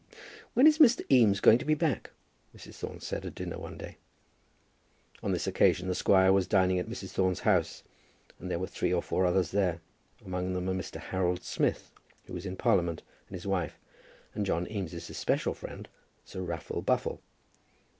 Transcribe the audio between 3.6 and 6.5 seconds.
day. On this occasion the squire was